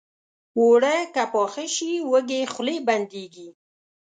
[0.59, 3.47] اوړه که پاخه شي، وږې خولې بندېږي